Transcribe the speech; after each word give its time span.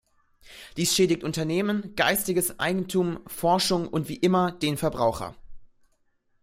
Dies 0.77 0.95
schädigt 0.95 1.23
Unternehmen, 1.23 1.93
geistiges 1.95 2.57
Eigentum, 2.59 3.19
Forschung 3.27 3.87
und 3.87 4.09
wie 4.09 4.15
immer 4.15 4.51
den 4.51 4.75
Verbraucher. 4.77 5.35